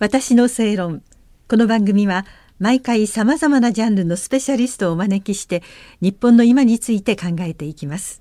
[0.00, 1.02] 私の正論。
[1.48, 2.26] この番組は
[2.58, 5.62] 毎回さまざまなジャンルのスペシャリストをお招きして
[6.00, 8.20] 日本の今について考えていきます。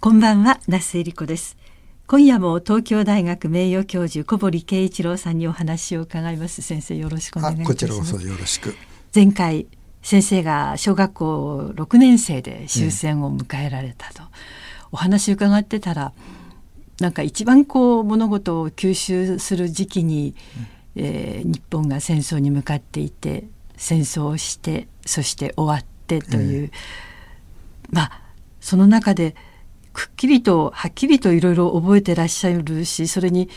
[0.00, 1.56] こんばんは那須恵理子です。
[2.08, 6.62] 今夜も東京大学名誉教授小堀圭一郎さんにお話を伺います。
[6.62, 7.68] 先生よろしくお願いします。
[7.68, 8.74] こちらこそよろしく。
[9.14, 9.68] 前回
[10.02, 14.24] 先生が小学校6年生で終戦を迎えられたと、
[14.90, 16.12] お話伺ってたら
[16.98, 23.44] なんか一番こう物事を吸収する時期に、うん、えー、日本が戦争に向かっていて
[23.76, 26.70] 戦争をしてそして終わってという、
[27.90, 28.22] まあ
[28.60, 29.36] その中で
[29.92, 33.48] くっきりとはっきりといろいろ覚えてらっしゃるしそれに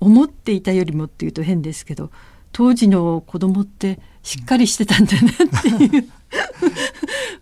[0.00, 2.10] 思っていたよりもっていうと変ですけど
[2.52, 6.08] 当時の子供ってしっかりしてたんだなっていう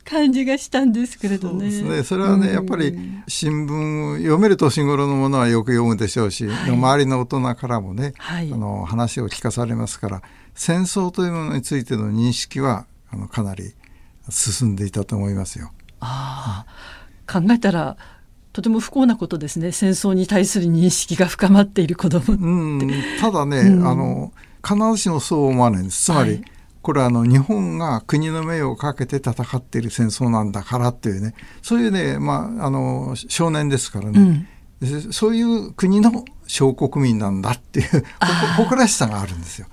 [0.08, 1.52] 感じがしたんですけれどね。
[1.52, 2.02] そうですね。
[2.02, 10.22] それはね、やっぱり新聞読める年頃のものはよく読むでしょうし、はい、周りの大人からもね、はい、あの話を聞かされますから
[10.54, 13.74] 戦争というものについての認識はあのかなり
[14.30, 15.72] 進んでいたと思いますよ。
[16.00, 16.64] あ
[17.26, 17.98] あ、考えたら
[18.54, 19.72] とても不幸なことですね。
[19.72, 22.32] 戦争に対する認識が深まっている子供って。
[22.32, 22.90] うん、
[23.20, 24.32] ただね、うん、あの
[24.66, 26.04] 必ずしもそう思わないんです。
[26.04, 26.44] つまり、はい、
[26.88, 34.48] これはあの日本が国の名誉をかけて戦っている戦争なんだからっていうねそういうね、まあ、あの少年ですからね、
[34.80, 38.04] うん、そういう国の小国民なんだっていう
[38.56, 39.66] 誇らしさがあるんですよ。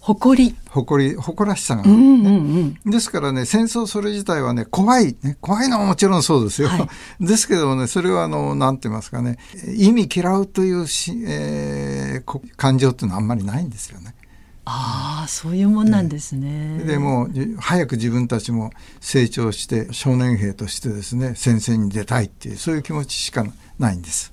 [0.00, 0.56] 誇り。
[0.68, 6.88] 誇り誇らしさがある、ね、うんうんうん、ですからね戦争それ自体はね怖い、ね、怖いのはもちろんそうですよ、はい、
[7.24, 9.38] ですけどもねそれはあのなんて言いますかね
[9.76, 14.16] 意味嫌うというし、えー、感情っていうのはあんまりないんですよね。
[14.64, 16.78] ああそういうもんなんですね。
[16.84, 23.44] でも早く自分たちも成長して少年兵としてですね戦線に出たいっていうそういう気持ちしか
[23.78, 24.32] ないんです。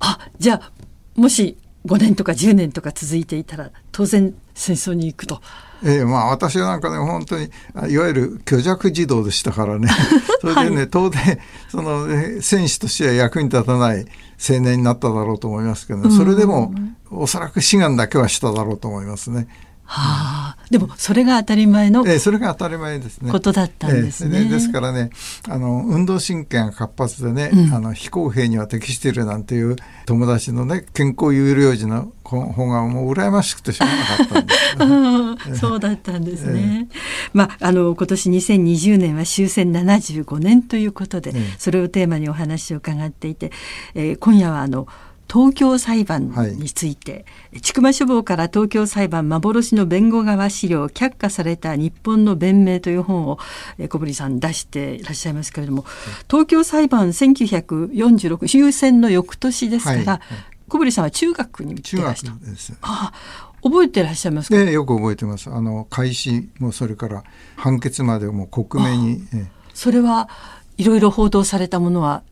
[0.00, 0.72] あじゃあ
[1.14, 5.40] もし5年とか10年とか続いていたら当然戦争に行くと。
[5.84, 7.50] ええまあ私はなんかね本当に
[7.90, 9.88] いわゆる虚弱児童でしたからね
[10.40, 11.38] それでね、はい、当然
[11.68, 14.06] その、ね、戦士としては役に立たない
[14.38, 16.72] 青年になっただろうと思いますけど、ね、それでも、
[17.10, 19.48] おそらく志願だけはしただろうと思いますね。
[19.88, 23.30] はあ、でもそれが当たり前の、ええ、それが当たり前ですね。
[23.30, 24.40] ことだったんですね。
[24.40, 25.10] ええ、ですからね、
[25.48, 34.44] あの運動神経が活発でね、うん、あの非公平には適しているなんていう友達のね健康有料児の方がもう羨ましくてしょうがなかっ
[34.76, 36.88] たんです、 そうだったんですね。
[37.32, 43.52] まああの今年2020年は終戦75年ということで、それをテーマにお話を伺っていて、
[43.94, 44.88] えー、今夜はあの。
[45.28, 53.38] 東京裁判について、はい、千曲書房から東京裁判幻の弁護側資料却下された日本の弁明という本を
[53.88, 55.84] 小堀さん出していらっしゃいますけれども、
[56.30, 59.92] 東京裁判1946終戦の翌年ですか？
[59.92, 60.06] ら、はい。
[60.06, 60.20] はい、
[60.68, 62.72] 小堀さんは中学に中学です。
[62.82, 63.12] あ
[63.62, 65.50] 覚えてらっしゃいますか、ね、よく覚えてます。
[65.50, 67.24] あの開始もそれから
[67.56, 69.22] 判決までも克明に、
[69.74, 70.28] それは
[70.76, 72.22] いろいろ報道されたものは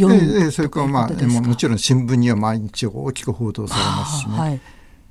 [0.00, 4.38] 読むええそれからまあももちろん新聞には毎日大きく報道されますしね。
[4.38, 4.60] はい、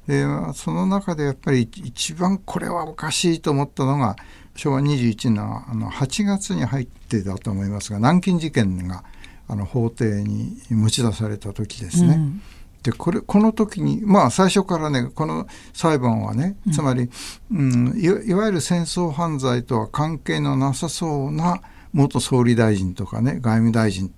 [0.08, 4.16] でその中でやっぱり一番これはおかしいと思ったのが
[4.56, 9.04] 昭和21年のあの8月に入ってだと思いますが南京事件が
[9.48, 12.16] あの法廷に持ち出された時ですね。
[12.16, 12.42] うん
[12.84, 17.10] でこれこの時にまあ最初からねこの裁判はねつまり、
[17.52, 21.62] うん、いわゆる戦争犯罪とは関係のなさそうな
[21.92, 24.12] 元総理大臣とかね外務大臣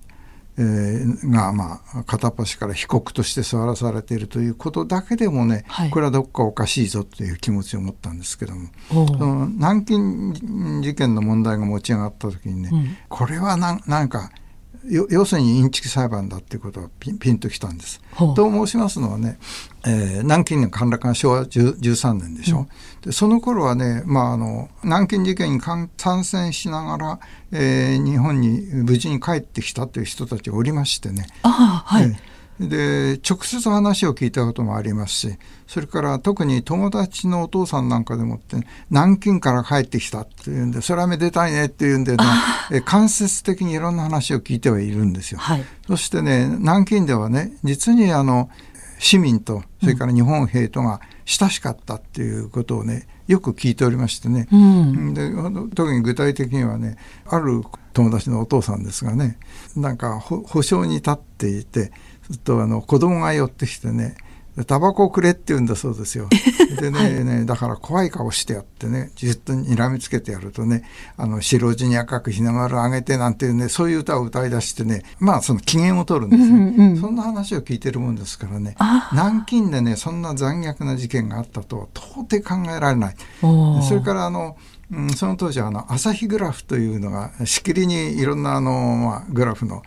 [0.62, 8.70] えー、が、まあ、片っ端から被告として座らされているということだけでもね、はい、これはどっかおかしいぞという気持ちを持ったんですけども。
[8.90, 9.98] その南京
[10.82, 14.32] 事件の問題が持ち上がった時にね、うん、これはななんか
[14.86, 18.02] 要するにインチキ裁判だっていうことがピンピンときたんです。
[18.36, 19.38] と申しますのはね、
[19.86, 22.68] えー、南京の陥落が昭和13年でしょ、うん、
[23.02, 25.90] でその頃はね、まあ、あの南京事件に参
[26.24, 27.20] 戦しながら、
[27.52, 31.28] えー、日本に無事に帰ってきたという人たちがおりましてね。
[31.44, 32.31] あはい、えー
[32.70, 38.58] で直接話を聞いたこともありますしそれから特に友達のお父さんなんかでもって
[38.90, 45.40] 南京から帰ってきたっていうんでそれはめでたいねっていうんで、ね、間接的にいろんな話を聞いてはいるんですよ。
[45.40, 48.50] はい、そしてね南京ではね実にあの
[49.00, 55.32] 市民とそれから日本兵とが親しかったっていうことをねよく聞いておりましてね、うん、で
[55.74, 59.38] 特に具体的にはねある友達のお父さんですがね
[59.76, 61.92] なんか保証に立っていて
[62.44, 64.16] とあの子供が寄ってきてね
[64.68, 66.28] タバコをくれって言うんだそうですよ。
[66.80, 70.84] でねはい、ねだから怖い顔してやってねじっと睨みつけてやるとね
[71.16, 78.76] あの白地に赤く日の丸あげてなんていうねそういう歌を歌い出してねまあその機嫌を取るんですね、うんうん、そんな話を聞いてるもんですからね
[79.14, 83.16] 南京でねそんな残虐な事件があったとは到底考えられない。
[83.42, 84.58] それからあの
[84.92, 89.84] うん、その当時はあの朝日グラフというのがしきりにいろんなあの、まあ、グラフの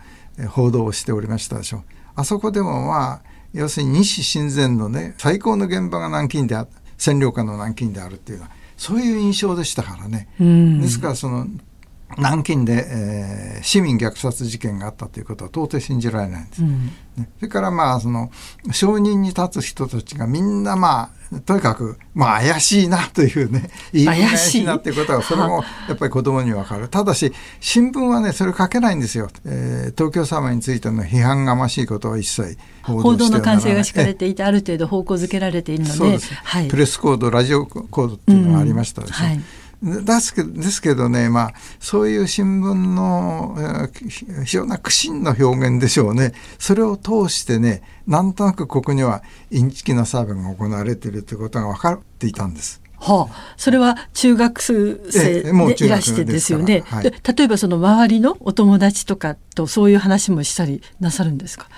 [0.48, 1.82] 報道をしておりましたでしょう。
[2.16, 3.22] あそこでもまあ
[3.52, 6.66] 要するに西親善のね最高の現場が南京であ
[6.98, 10.28] 占領下の南京であるっていうのはそういう印象でしたからね。
[10.38, 11.46] ですからその
[12.18, 16.62] 南京で、えー、市民虐殺事件があったということは到底信じられないんです。
[16.62, 18.30] うん、それからまあその
[18.72, 24.04] 証人に立つ人たちがみんなまあとにかくまあ怪しいなというねい？
[24.04, 26.88] 怪しいなっていうことはそれも やっぱり子供にわかる。
[26.88, 29.28] ただし新聞はねそれ書けないんですよ。
[29.44, 39.24] えー、東京様についての批判がましいことは一切報道の管制が敷かれていてある程度方向づけられているので、はい、プレスコードラジオコードっていうのがありましたでしょ。
[39.24, 39.30] うん。
[39.30, 39.40] はい
[39.84, 43.90] ですけですけどね、まあ、そういう新聞のえ、
[44.44, 46.32] 非常な苦心の表現でしょうね。
[46.58, 52.80] それを通してね、なんとなくここにはインチキな裁判が行われているということが分かっていたんです。
[53.04, 61.68] はあ、それは中学生でいらしてですよね、はい、例えばその周りのお友達とかとそういう話もしたりなさるんですか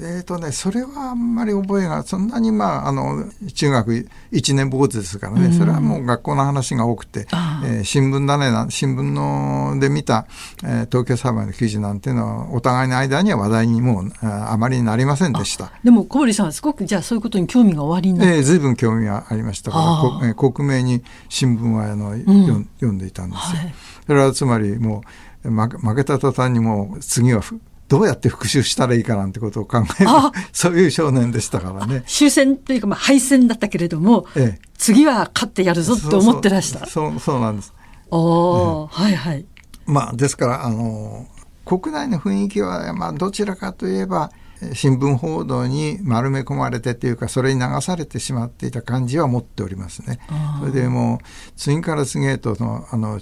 [0.00, 3.24] えーとね、それはあんまり覚えがそんなに、まあ、あの
[3.54, 7.26] 中学1年坊主ですからね、うん、それはもう学校の話が多くて、
[7.64, 10.26] えー、新聞だねな新聞ので見た、
[10.62, 15.72] えー、東京裁判の記事なんていうのはお互いの間には話題にもうあまりなりませんでした。
[15.82, 19.78] でも小堀さんはすごくじゃあそういうことに興味がおありになって、えー、随分興味がありましたか
[20.20, 23.62] ら、えー、克明に新聞はあの、うん、読んでいたんですよ。
[23.62, 23.74] はい、
[24.06, 25.02] それはつまりも
[25.44, 27.42] う負けた途端にもう次は
[27.88, 30.10] どうやって復讐したらいいかなんてことを考える
[30.52, 32.04] そういう少年でしたからね。
[32.06, 36.86] 終戦というかまあ敗戦だったけれども、ええ、次は勝ってやるぞって思ってらした。
[36.86, 37.72] そうそうなんです。
[38.10, 39.46] お、ええ、はいはい。
[39.86, 41.26] まあですからあの
[41.64, 44.30] 国内の雰囲気はまあどちらかといえば
[44.74, 50.18] 新聞報道に丸め込まれてというかそれに流されてしまっていた感じは持っておりますね。
[50.60, 51.26] それでもう
[51.56, 53.20] 次から次へとのあの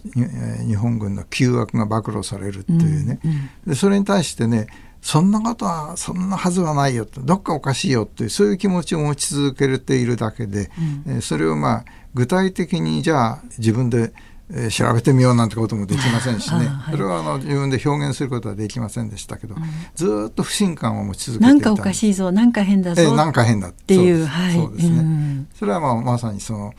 [0.66, 4.66] 日本軍の旧悪が暴露されるっていうね、うんうん、でそれに対してね
[5.02, 10.70] そんなことはそんなはずはないよとどっかおかしいよっていうそういう気持ちを持ち続けているだけで、
[11.06, 11.84] うん、それをまあ
[12.14, 14.12] 具体的にじゃあ自分で
[14.50, 19.62] えー、調べてみようなんてこともできませんしね、 はい、それはあの自分で表現することはできませんでしたけど、うん、
[19.94, 26.74] ずっと不信感を持ち続けていたなんかおかしいぞなんか変だぞ、えー、なんか変だっていうはい、そうですね、うん、それはまあまさにその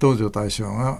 [0.00, 0.98] 東条大将が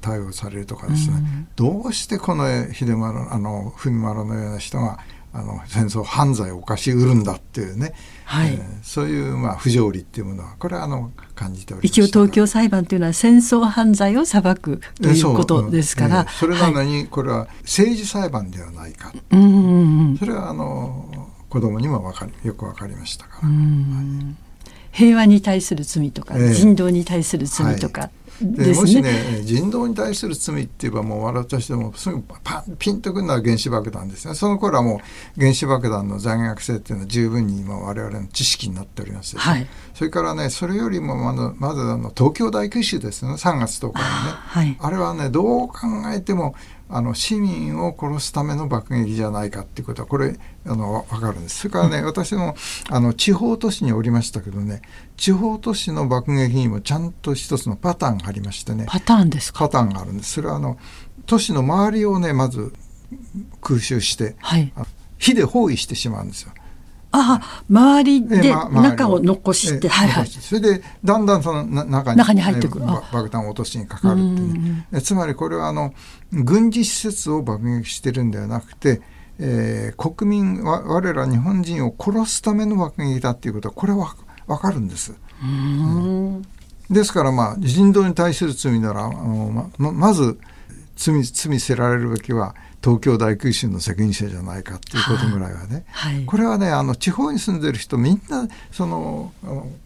[0.00, 4.98] 対応されるとかですね、うん、どうしてこの秀丸あの文丸のような人が
[5.36, 7.92] あの戦争犯罪を犯しうるんだっていうね、
[8.24, 8.52] はい。
[8.52, 19.36] えー、そういうまあ不条理っていうものはこれはあの感じており一応東京裁判というのは戦争犯罪を裁くということですから、えー、それなのにこれは政治裁判ではないか、う。
[19.36, 24.36] んうんうん、それはあの子供にも分かりよく分かりましたから、はい、
[24.92, 28.10] 平和に対する罪とか、えー、人道に対する罪とか、はい
[28.40, 34.34] で、ね、もしね人道に対する罪って言えばもう笑った人もすぐパンピンとくるのは原子爆弾ですね。
[34.34, 35.00] その頃はも
[35.36, 43.34] う原子爆弾の残虐性っていうのは十分に今我々の知識になっております、ね、はい、それからねそれよりもまずまずあの東京大空襲ですね。
[43.34, 45.76] 3月10日にね、はい、あれはねどう考
[46.14, 46.54] えても
[46.88, 51.60] あの市民を殺すための爆撃じゃないかっていうことはこれあの分かるんです。
[51.60, 52.54] それからね、私も
[52.90, 54.82] あの地方都市におりましたけどね
[55.16, 58.86] 地方都市の爆撃にもちゃんと一つのパターンがありましてね。
[58.88, 59.60] パターンですか？
[59.60, 60.32] パターンがあるんです。
[60.32, 60.76] それはあの
[61.26, 62.72] 都市の周りをねまず
[63.60, 64.72] 空襲して、はい、
[65.18, 66.52] 火で包囲してしまうんですよ。
[67.16, 72.84] ああ周りで中を残して、はいはい、それでだんだんその中に中に入ってくる。
[72.84, 75.94] 爆弾を落としにかかるっていう、つまりこれはあの
[76.32, 79.00] 軍事施設を爆撃してるんではなくて、
[79.38, 85.14] えー、国民は我ら日本人を殺すための爆撃だっていうことはこれは分かるんです。
[86.90, 90.38] ですからまあ人道に対する罪ならあのままず
[90.96, 99.32] 罪罪せられるべきは東京大空襲の責任者じゃないかっていうことぐらいはね、はい、これはねあの地方に住んでる人みんなその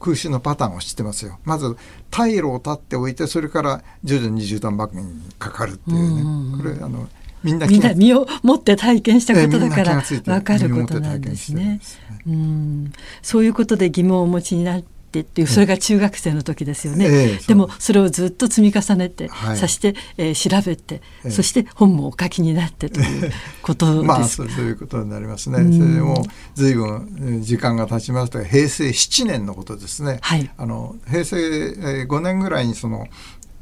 [0.00, 1.38] 空襲のパターンを知ってますよ。
[1.44, 1.76] まず
[2.10, 7.08] 退路を立っておいてそれから徐々に銃弾爆撃にかかるっていうね、これあの
[7.42, 11.80] みんなみんな身を持って体験したことだから分かることなんですね。
[12.26, 12.92] うん、
[13.22, 24.06] そういうことで疑問をお持ちになっってっていうそれが中学生の時ですよね、えでもそれをずっと積み重ねて、はい、そして、えー、調べて、え、そして本もお書きになってということです。
[24.06, 33.06] まあそういうことになりますね、うん、それでも随分時間が経ちますと平成7年のことですね、はい、あの平成5年ぐらいにその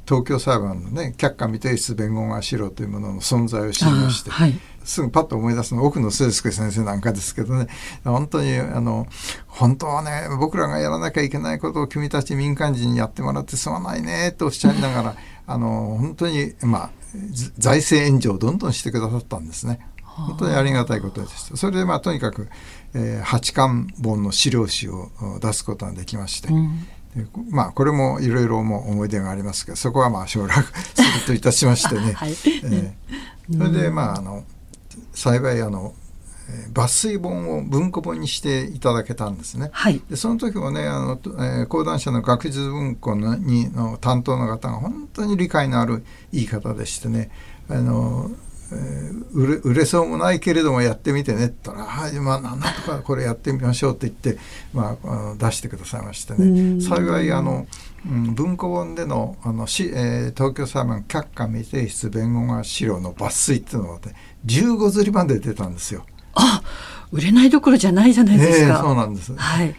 [0.06, 7.66] 東京裁判のね却下未提出弁護側資料というものの存在を知りまして、はい、すぐパッと思い出すの奥野誠介先生なんかですけどね
[8.04, 9.06] 本当にあの
[9.48, 16.90] 本当はね僕らがやらなきゃいけないことを君たち民間人にやってもらってすまないねとおっしゃいながら あの本当にまあ
[17.58, 19.80] 財政援助をどんどんしてくださったんですね。
[20.02, 21.56] 本当にありがたいことでした。
[21.58, 22.48] それでまあとにかく、
[22.94, 25.10] えー、八巻本の資料紙を
[25.40, 26.86] 出すことができまして、うん
[27.50, 34.44] まあこれもいろいろも思い出がありますけどそこはまあ省略するといたしましてね、 はい、えー、それでまああの
[35.14, 35.94] 幸いあの
[36.73, 39.70] 抜粋本を文庫本にしていただけたんですね。
[39.73, 47.30] はい、でその時もねあの、えー、講談社の学術文庫のにの担当の方が本当に理解のある言い方でしてね。
[47.68, 48.30] あの
[48.73, 54.40] えー、売れ売れそうもないけれどもやってみてねって言ったら「はいまあなんとかこれやってみましょう」って言って、
[54.73, 57.66] まあ、出してくださいましてね幸いあの、
[58.08, 64.14] うん、文庫本でのあのし、えー、東京裁判却下未提出弁護側資料の抜粋っていうのが、ね、
[64.46, 66.04] 15釣りまで出たんですよ。
[66.35, 66.62] あ
[67.12, 68.66] 売れないどころじゃないじゃないですか。
[68.66, 69.35] えー、そうなんです。
[69.37, 69.75] はい。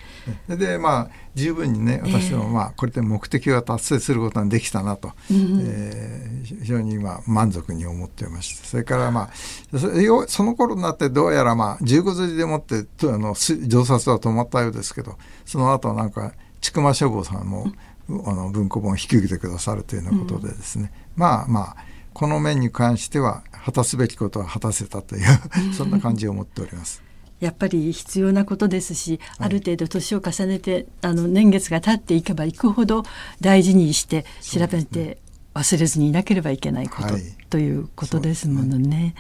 [0.48, 8.68] でまあ十分にね私もまあこれで目的が達成することができたなと、えー、えー、非常に今満足に思っていまして。
[8.68, 13.36] それからまあその頃になってどうやらまあ15釣りでもってあの
[13.68, 17.68] 上殺は止まったようですけどその後なんか千曲消防さんも、
[18.10, 21.76] あの文庫本を引き受けてくださるというようなことでですね、うん、まあまあ
[22.14, 25.24] この面に関しては果たすべきことは果たせたという
[25.76, 27.04] そんな感じを持っております。
[27.40, 33.04] やっぱり必要なことですし、ある程度年を重ねてあの年月が経っていけばいくほど
[33.42, 35.20] 大事にして調べて
[35.54, 39.16] 忘れずにいなければいけないこと、はい、ということですものね。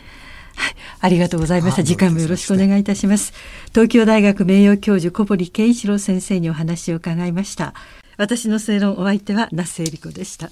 [0.55, 1.83] はい、ありがとうございました。
[1.83, 3.33] 次回もよろしくお願いいたします。
[3.69, 7.73] 東京大学名誉教授小堀圭一郎先生にお話を伺いました。
[8.17, 10.49] 私の正論お相手は那須恵理子でした。